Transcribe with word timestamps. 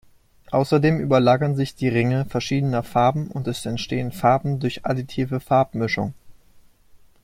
Außerdem 0.49 0.99
überlagern 0.99 1.55
sich 1.55 1.75
die 1.75 1.87
Ringe 1.87 2.25
verschiedener 2.25 2.81
Farben 2.81 3.27
und 3.27 3.47
es 3.47 3.63
entstehen 3.67 4.11
Farben 4.11 4.59
durch 4.59 4.83
additive 4.83 5.39
Farbmischung. 5.39 6.15